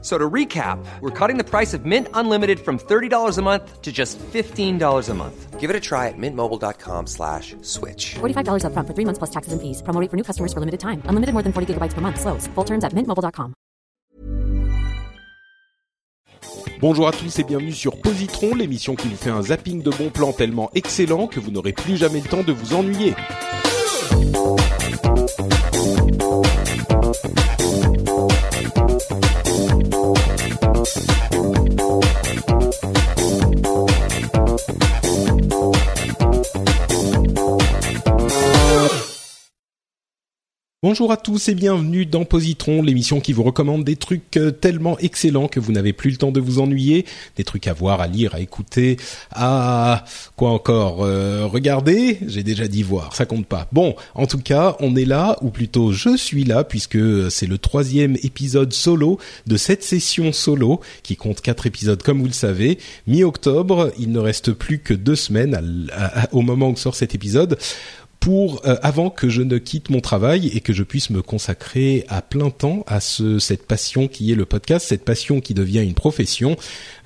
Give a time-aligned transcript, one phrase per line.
[0.00, 3.90] So to recap, we're cutting the price of Mint Unlimited from $30 a month to
[3.90, 5.58] just $15 a month.
[5.58, 8.14] Give it a try at mintmobile.com slash switch.
[8.20, 9.82] $45 upfront for three months plus taxes and fees.
[9.82, 11.02] Promo rate for new customers for limited time.
[11.06, 12.20] Unlimited more than 40 gigabytes per month.
[12.20, 12.46] Slows.
[12.54, 13.54] Full terms at mintmobile.com.
[16.80, 20.10] Bonjour à tous et bienvenue sur Positron, l'émission qui vous fait un zapping de bons
[20.10, 23.16] plans tellement excellent que vous n'aurez plus jamais le temps de vous ennuyer.
[31.32, 31.57] うん。
[40.80, 45.48] Bonjour à tous et bienvenue dans Positron, l'émission qui vous recommande des trucs euh, tellement excellents
[45.48, 47.04] que vous n'avez plus le temps de vous ennuyer,
[47.34, 48.96] des trucs à voir, à lire, à écouter,
[49.32, 50.04] à
[50.36, 52.20] quoi encore euh, regarder.
[52.28, 53.66] J'ai déjà dit voir, ça compte pas.
[53.72, 57.58] Bon, en tout cas, on est là, ou plutôt je suis là, puisque c'est le
[57.58, 62.78] troisième épisode solo de cette session solo qui compte quatre épisodes, comme vous le savez.
[63.08, 65.90] Mi-octobre, il ne reste plus que deux semaines
[66.30, 67.58] au moment où sort cet épisode
[68.20, 72.04] pour euh, avant que je ne quitte mon travail et que je puisse me consacrer
[72.08, 75.82] à plein temps à ce, cette passion qui est le podcast, cette passion qui devient
[75.84, 76.56] une profession.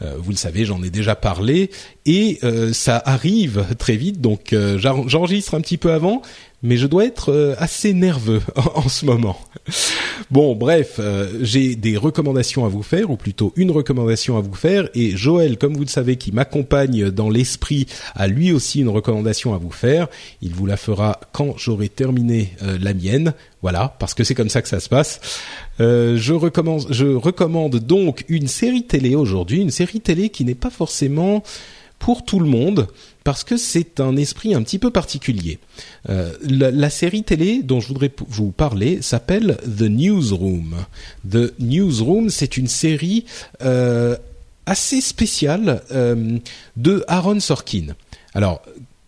[0.02, 1.70] Euh, vous le savez, j'en ai déjà parlé.
[2.06, 6.22] Et euh, ça arrive très vite, donc j'en- j'enregistre un petit peu avant,
[6.62, 8.40] mais je dois être euh, assez nerveux
[8.74, 9.38] en, ce moment.
[10.30, 14.54] Bon, bref, euh, j'ai des recommandations à vous faire, ou plutôt une recommandation à vous
[14.54, 18.88] faire, et Joël, comme vous le savez, qui m'accompagne dans l'esprit, a lui aussi une
[18.88, 20.08] recommandation à vous faire.
[20.40, 23.34] Il vous la fera quand j'aurai terminé euh, la mienne.
[23.62, 25.20] Voilà, parce que c'est comme ça que ça se passe.
[25.78, 30.70] Je, recommence, je recommande donc une série télé aujourd'hui, une série télé qui n'est pas
[30.70, 31.44] forcément
[32.02, 32.88] pour tout le monde
[33.22, 35.60] parce que c'est un esprit un petit peu particulier.
[36.10, 40.74] Euh, la, série télé dont je voudrais vous parler s'appelle The Newsroom.
[41.30, 43.24] The Newsroom, c'est une série
[43.62, 44.16] euh,
[44.66, 46.38] assez spéciale euh,
[46.76, 47.94] de Aaron Sorkin.
[48.34, 48.62] Alors,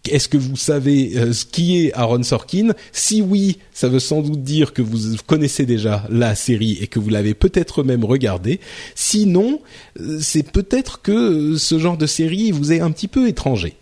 [0.09, 2.75] est-ce que vous savez euh, ce qui est Aaron Sorkin?
[2.93, 6.99] Si oui, ça veut sans doute dire que vous connaissez déjà la série et que
[6.99, 8.61] vous l'avez peut-être même regardée.
[8.95, 9.61] Sinon,
[10.01, 13.75] euh, c'est peut-être que euh, ce genre de série vous est un petit peu étranger.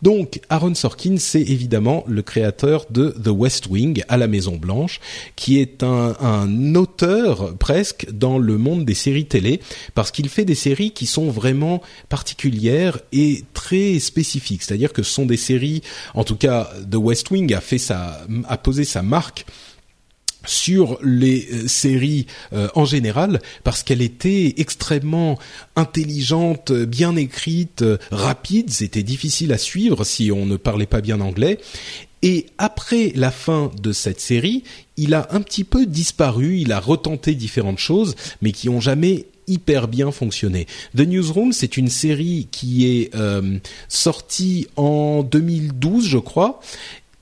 [0.00, 5.00] Donc, Aaron Sorkin, c'est évidemment le créateur de The West Wing à la Maison Blanche,
[5.34, 9.60] qui est un, un auteur presque dans le monde des séries télé,
[9.94, 14.62] parce qu'il fait des séries qui sont vraiment particulières et très spécifiques.
[14.62, 15.82] C'est-à-dire que ce sont des séries,
[16.14, 19.46] en tout cas, The West Wing a fait sa, a posé sa marque
[20.48, 25.38] sur les euh, séries euh, en général parce qu'elle était extrêmement
[25.76, 31.20] intelligente, bien écrite, euh, rapide, c'était difficile à suivre si on ne parlait pas bien
[31.20, 31.58] anglais.
[32.22, 34.64] Et après la fin de cette série,
[34.96, 39.26] il a un petit peu disparu, il a retenté différentes choses, mais qui ont jamais
[39.48, 40.66] hyper bien fonctionné.
[40.96, 46.60] The Newsroom, c'est une série qui est euh, sortie en 2012, je crois,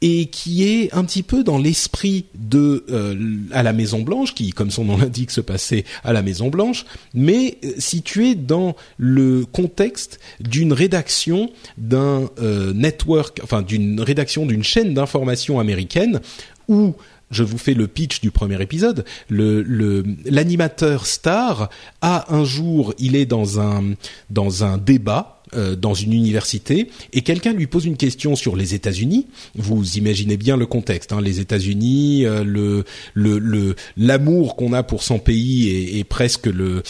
[0.03, 3.15] et qui est un petit peu dans l'esprit de euh,
[3.53, 6.85] à la Maison Blanche, qui, comme son nom l'indique, se passait à la Maison Blanche,
[7.15, 14.63] mais euh, situé dans le contexte d'une rédaction d'un euh, network, enfin d'une rédaction d'une
[14.65, 16.21] chaîne d'information américaine
[16.69, 16.95] où
[17.31, 19.05] je vous fais le pitch du premier épisode.
[19.29, 21.71] Le le- l'animateur star
[22.01, 23.95] a un jour, il est dans un
[24.31, 28.75] dans un débat euh, dans une université et quelqu'un lui pose une question sur les
[28.75, 29.27] États-Unis.
[29.55, 32.85] Vous imaginez bien le contexte, hein, les États-Unis, euh, le
[33.15, 36.83] le l'amour qu'on a pour son pays et, et presque le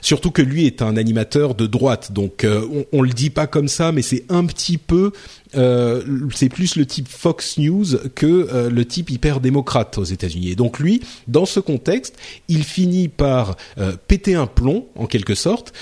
[0.00, 3.46] surtout que lui est un animateur de droite, donc euh, on, on le dit pas
[3.46, 5.12] comme ça, mais c'est un petit peu
[5.56, 6.02] euh,
[6.34, 10.50] c'est plus le type Fox News que euh, le type hyper démocrate aux États-Unis.
[10.50, 12.16] Et donc lui, dans ce contexte,
[12.48, 15.72] il finit par euh, péter un plomb en quelque sorte.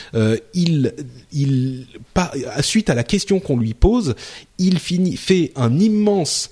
[0.54, 0.94] Il,
[1.32, 1.86] il,
[2.60, 4.14] suite à la question qu'on lui pose,
[4.58, 6.50] il finit fait un immense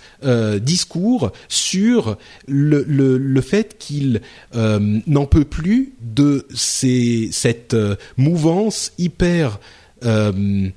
[0.60, 2.16] discours sur
[2.46, 4.20] le, le, le fait qu'il
[4.54, 7.76] n'en peut plus de ces, cette
[8.16, 9.58] mouvance hyper
[10.04, 10.68] euh,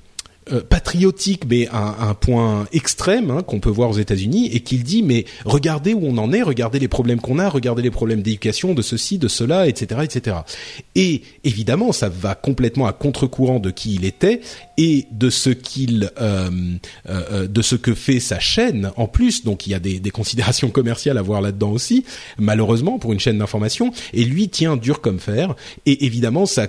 [0.52, 4.82] euh, patriotique, mais à un point extrême hein, qu'on peut voir aux États-Unis, et qu'il
[4.82, 8.22] dit mais regardez où on en est, regardez les problèmes qu'on a, regardez les problèmes
[8.22, 10.36] d'éducation, de ceci, de cela, etc., etc.
[10.94, 14.40] Et évidemment, ça va complètement à contre-courant de qui il était
[14.76, 16.50] et de ce qu'il, euh,
[17.08, 19.44] euh, de ce que fait sa chaîne en plus.
[19.44, 22.04] Donc il y a des, des considérations commerciales à voir là-dedans aussi,
[22.38, 23.92] malheureusement pour une chaîne d'information.
[24.12, 25.54] Et lui tient dur comme fer.
[25.86, 26.68] Et évidemment, ça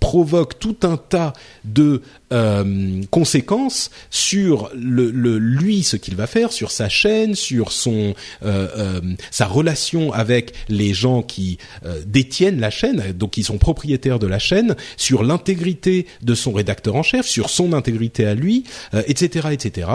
[0.00, 1.32] provoque tout un tas
[1.64, 2.02] de
[2.32, 8.14] euh, conséquences sur le, le lui ce qu'il va faire, sur sa chaîne, sur son
[8.42, 9.00] euh, euh,
[9.30, 14.26] sa relation avec les gens qui euh, détiennent la chaîne, donc qui sont propriétaires de
[14.26, 18.64] la chaîne, sur l'intégrité de son rédacteur en chef, sur son intégrité à lui,
[19.06, 19.88] etc., etc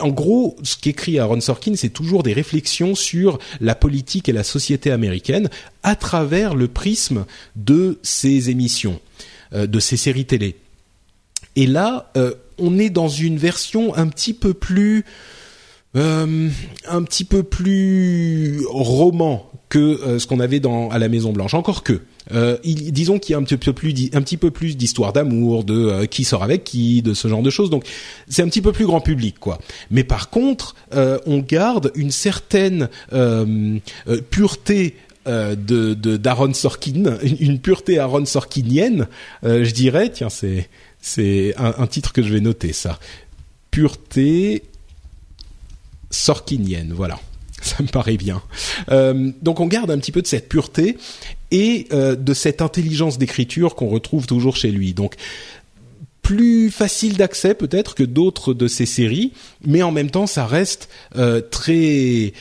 [0.00, 4.44] en gros, ce qu'écrit Aaron Sorkin, c'est toujours des réflexions sur la politique et la
[4.44, 5.50] société américaine
[5.82, 7.26] à travers le prisme
[7.56, 9.00] de ces émissions.
[9.52, 10.54] Euh, de ces séries télé.
[11.56, 15.04] Et là, euh, on est dans une version un petit peu plus
[15.96, 16.48] euh,
[16.88, 21.54] un petit peu plus roman que ce qu'on avait dans à la Maison Blanche.
[21.54, 22.00] Encore que,
[22.64, 26.04] disons qu'il y a un petit peu plus, un petit peu plus d'histoire d'amour, de
[26.06, 27.70] qui sort avec qui, de ce genre de choses.
[27.70, 27.84] Donc
[28.28, 29.58] c'est un petit peu plus grand public, quoi.
[29.90, 32.88] Mais par contre, on garde une certaine
[34.30, 34.96] pureté
[35.30, 39.06] euh, de d'Aaron Sorkin, une, pureté Aaron Sorkinienne,
[39.44, 40.10] euh, je dirais.
[40.10, 40.68] Tiens, c'est
[41.00, 42.98] c'est un, titre que je vais noter ça.
[43.70, 44.64] Pureté
[46.10, 47.20] Sorkinienne, voilà.
[47.62, 48.42] Ça me paraît bien.
[48.90, 50.98] Euh, donc on garde un petit peu de cette pureté
[51.52, 54.94] et de cette intelligence d'écriture qu'on retrouve toujours chez lui.
[54.94, 55.14] Donc
[56.22, 59.32] plus facile d'accès peut-être que d'autres de ces séries,
[59.64, 60.88] mais en même temps ça reste
[61.50, 62.32] très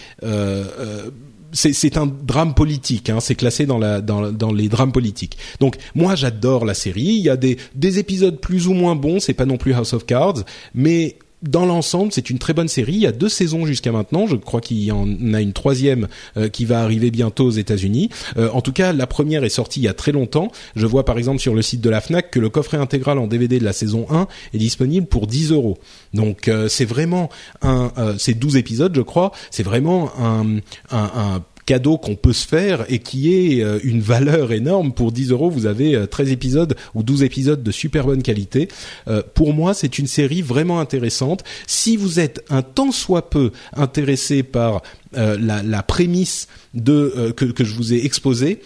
[1.51, 5.37] c'est un drame politique, hein, c'est classé dans, la, dans, dans, les drames politiques.
[5.59, 9.19] Donc moi j'adore la série, il y a des, des épisodes plus ou moins bons,
[9.19, 10.43] c'est pas non plus House of Cards,
[10.73, 12.93] mais dans l'ensemble, c'est une très bonne série.
[12.93, 14.27] Il y a deux saisons jusqu'à maintenant.
[14.27, 16.07] Je crois qu'il y en a une troisième
[16.37, 18.09] euh, qui va arriver bientôt aux États-Unis.
[18.37, 20.51] Euh, en tout cas, la première est sortie il y a très longtemps.
[20.75, 23.27] Je vois par exemple sur le site de la Fnac que le coffret intégral en
[23.27, 25.77] DVD de la saison 1 est disponible pour 10 euros.
[26.13, 27.29] Donc euh, c'est vraiment
[27.61, 29.31] un, c'est 12 épisodes, je crois.
[29.51, 34.91] C'est vraiment un cadeau qu'on peut se faire et qui est euh, une valeur énorme.
[34.91, 38.69] Pour 10 euros, vous avez 13 euh, épisodes ou 12 épisodes de super bonne qualité.
[39.07, 41.43] Euh, pour moi, c'est une série vraiment intéressante.
[41.67, 44.81] Si vous êtes un tant soit peu intéressé par
[45.13, 48.61] la, prémisse que je vous ai exposée,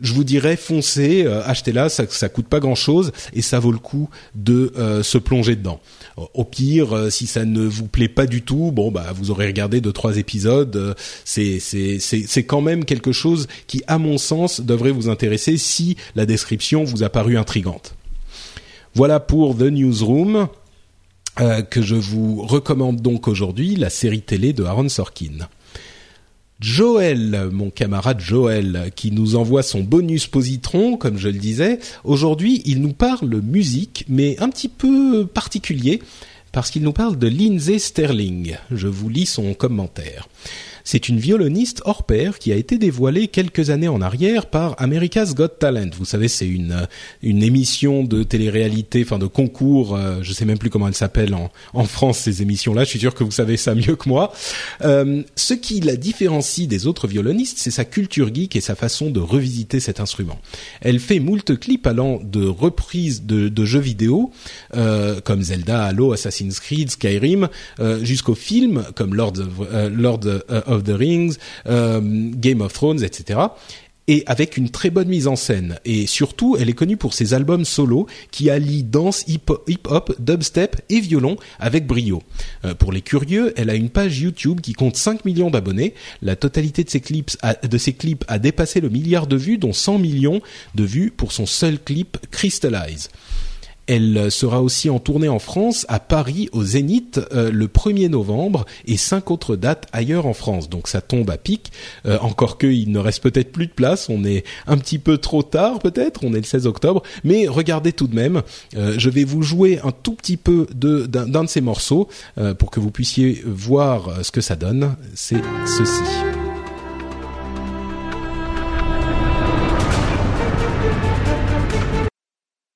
[0.00, 3.78] je vous dirais foncez, euh, achetez-la, ça, ça coûte pas grand-chose et ça vaut le
[3.78, 5.80] coup de euh, se plonger dedans.
[6.34, 9.46] Au pire, euh, si ça ne vous plaît pas du tout, bon bah vous aurez
[9.46, 10.94] regardé deux trois épisodes.
[11.24, 15.56] c'est c'est c'est c'est quand même quelque chose qui, à mon sens, devrait vous intéresser
[15.56, 17.94] si la description vous a paru intrigante.
[18.94, 20.48] Voilà pour The Newsroom.
[21.70, 25.48] que je vous recommande donc aujourd'hui, la série télé de Aaron Sorkin.
[26.60, 31.78] Joël, mon camarade Joël, qui nous envoie son bonus positron, comme je le disais.
[32.02, 36.02] Aujourd'hui, il nous parle musique, mais un petit peu particulier,
[36.52, 38.56] parce qu'il nous parle de Lindsay Sterling.
[38.70, 40.28] Je vous lis son commentaire.
[40.86, 45.34] C'est une violoniste hors pair qui a été dévoilée quelques années en arrière par America's
[45.34, 45.90] Got Talent.
[45.98, 46.86] Vous savez, c'est une euh,
[47.22, 49.96] une émission de télé-réalité, enfin de concours.
[49.96, 52.84] Euh, je sais même plus comment elle s'appelle en en France ces émissions-là.
[52.84, 54.32] Je suis sûr que vous savez ça mieux que moi.
[54.82, 59.10] Euh, ce qui la différencie des autres violonistes, c'est sa culture geek et sa façon
[59.10, 60.38] de revisiter cet instrument.
[60.80, 64.30] Elle fait moult clips allant de reprises de, de jeux vidéo
[64.76, 67.48] euh, comme Zelda, Halo, Assassin's Creed, Skyrim,
[67.80, 70.20] euh, jusqu'aux films comme Lord of, Lord
[70.66, 71.36] of of the Rings,
[71.66, 73.48] euh, Game of Thrones, etc
[74.08, 75.78] et avec une très bonne mise en scène.
[75.84, 81.00] Et surtout, elle est connue pour ses albums solo qui allient danse, hip-hop, dubstep et
[81.00, 82.22] violon avec brio.
[82.64, 85.94] Euh, pour les curieux, elle a une page YouTube qui compte 5 millions d'abonnés.
[86.22, 89.58] La totalité de ses clips a, de ses clips a dépassé le milliard de vues,
[89.58, 90.40] dont 100 millions
[90.74, 93.10] de vues pour son seul clip Crystallize.
[93.86, 98.64] Elle sera aussi en tournée en France, à Paris, au Zénith, euh, le 1er novembre,
[98.86, 100.68] et cinq autres dates ailleurs en France.
[100.68, 101.70] Donc ça tombe à pic.
[102.04, 104.08] Euh, encore qu'il ne reste peut-être plus de place.
[104.08, 106.24] On est un petit peu trop tard, peut-être.
[106.24, 107.02] On est le 16 octobre.
[107.22, 108.42] Mais regardez tout de même.
[108.76, 112.08] Euh, je vais vous jouer un tout petit peu d'un, de ces morceaux
[112.58, 114.96] pour que vous puissiez voir ce que ça donne.
[115.14, 116.02] C'est ceci.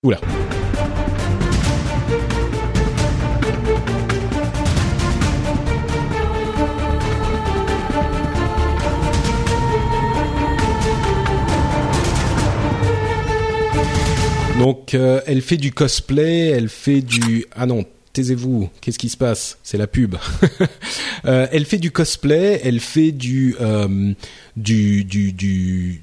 [0.02, 0.18] Oula.
[14.60, 19.16] Donc euh, elle fait du cosplay, elle fait du ah non taisez-vous, qu'est-ce qui se
[19.16, 19.58] passe?
[19.62, 20.16] C'est la pub.
[21.26, 24.14] Euh, elle fait du cosplay, elle fait du euh,
[24.56, 26.00] du du, du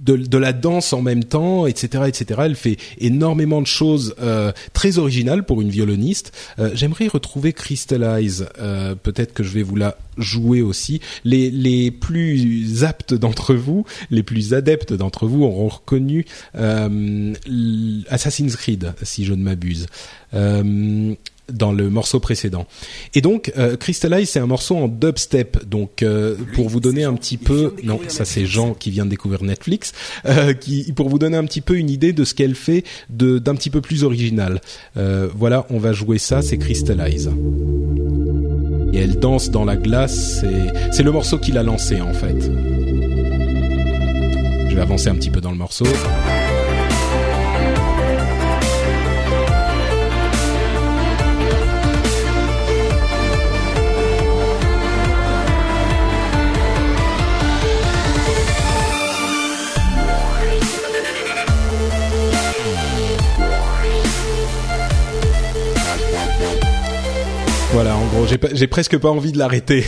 [0.00, 2.40] de, de, la danse en même temps, etc., etc.
[2.44, 6.32] Elle fait énormément de choses euh, très originales pour une violoniste.
[6.58, 8.48] Euh, J'aimerais retrouver Crystallize.
[8.58, 11.00] Euh, Peut-être que je vais vous la jouer aussi.
[11.24, 16.26] Les, les plus aptes d'entre vous, les plus adeptes d'entre vous auront reconnu
[16.56, 17.34] euh,
[18.08, 19.86] Assassin's Creed, si je ne m'abuse.
[21.52, 22.66] Dans le morceau précédent.
[23.14, 25.66] Et donc, euh, Crystallize, c'est un morceau en dubstep.
[25.66, 29.10] Donc, euh, pour vous donner un petit peu, non, ça c'est Jean qui vient de
[29.10, 29.92] découvrir Netflix,
[30.26, 33.38] euh, qui pour vous donner un petit peu une idée de ce qu'elle fait de
[33.38, 34.60] d'un petit peu plus original.
[34.94, 37.30] Voilà, on va jouer ça, c'est Crystallize.
[38.92, 40.40] Et elle danse dans la glace.
[40.40, 42.50] C'est c'est le morceau qui l'a lancé en fait.
[44.68, 45.84] Je vais avancer un petit peu dans le morceau.
[67.72, 69.84] Voilà, en gros, j'ai presque pas envie de l'arrêter.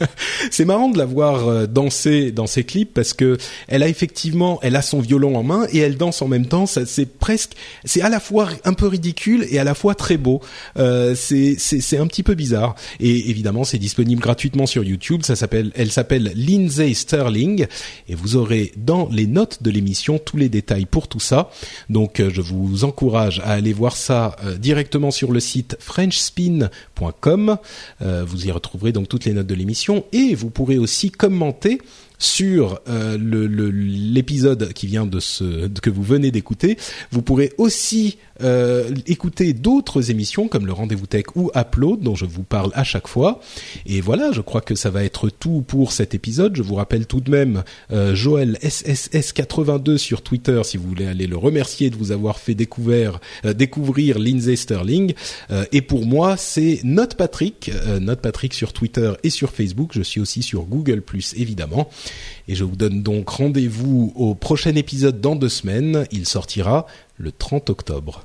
[0.50, 4.58] c'est marrant de la voir euh, danser dans ses clips parce que elle a effectivement,
[4.60, 6.66] elle a son violon en main et elle danse en même temps.
[6.66, 7.52] C'est presque,
[7.86, 10.42] c'est à la fois un peu ridicule et à la fois très beau.
[10.76, 12.74] Euh, c'est un petit peu bizarre.
[13.00, 15.22] Et évidemment, c'est disponible gratuitement sur YouTube.
[15.22, 17.66] Ça s'appelle, elle s'appelle Lindsay Sterling
[18.10, 21.50] et vous aurez dans les notes de l'émission tous les détails pour tout ça.
[21.88, 27.21] Donc, euh, je vous encourage à aller voir ça euh, directement sur le site frenchspin.com
[28.02, 31.80] euh, vous y retrouverez donc toutes les notes de l'émission et vous pourrez aussi commenter
[32.22, 36.78] sur euh, l'épisode le, qui vient de ce que vous venez d'écouter.
[37.10, 42.24] Vous pourrez aussi euh, écouter d'autres émissions comme le Rendez-vous Tech ou Upload dont je
[42.24, 43.40] vous parle à chaque fois.
[43.86, 46.56] Et voilà, je crois que ça va être tout pour cet épisode.
[46.56, 47.62] Je vous rappelle tout de même
[47.92, 52.54] euh, Joël SSS82 sur Twitter si vous voulez aller le remercier de vous avoir fait
[52.54, 55.14] découvrir, euh, découvrir Lindsay Sterling.
[55.50, 59.90] Euh, et pour moi, c'est Note Patrick, euh, Note Patrick sur Twitter et sur Facebook.
[59.92, 61.88] Je suis aussi sur Google Plus évidemment.
[62.48, 66.06] Et je vous donne donc rendez-vous au prochain épisode dans deux semaines.
[66.10, 66.86] Il sortira
[67.18, 68.24] le 30 octobre.